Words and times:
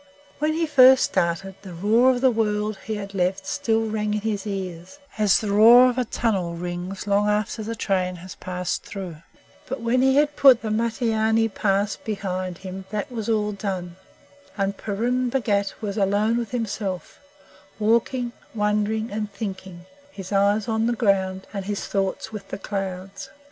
When 0.39 0.53
he 0.55 0.65
first 0.65 1.03
started, 1.03 1.53
the 1.61 1.75
roar 1.75 2.09
of 2.09 2.21
the 2.21 2.31
world 2.31 2.79
he 2.85 2.95
had 2.95 3.13
left 3.13 3.45
still 3.45 3.85
rang 3.85 4.15
in 4.15 4.21
his 4.21 4.47
ears, 4.47 4.97
as 5.19 5.37
the 5.37 5.51
roar 5.51 5.91
of 5.91 5.99
a 5.99 6.05
tunnel 6.05 6.55
rings 6.55 7.05
long 7.05 7.29
after 7.29 7.61
the 7.61 7.75
train 7.75 8.15
has 8.15 8.33
passed 8.33 8.81
through; 8.83 9.17
but 9.67 9.79
when 9.79 10.01
he 10.01 10.15
had 10.15 10.35
put 10.35 10.63
the 10.63 10.71
Mutteeanee 10.71 11.49
Pass 11.53 11.97
behind 11.97 12.57
him 12.57 12.85
that 12.89 13.11
was 13.11 13.29
all 13.29 13.51
done, 13.51 13.95
and 14.57 14.75
Purun 14.75 15.29
Bhagat 15.29 15.79
was 15.81 15.97
alone 15.97 16.37
with 16.37 16.49
himself, 16.49 17.19
walking, 17.77 18.31
wondering, 18.55 19.11
and 19.11 19.31
thinking, 19.31 19.85
his 20.09 20.31
eyes 20.31 20.67
on 20.67 20.87
the 20.87 20.93
ground, 20.93 21.45
and 21.53 21.65
his 21.65 21.85
thoughts 21.85 22.31
with 22.31 22.47
the 22.47 22.57
clouds. 22.57 23.29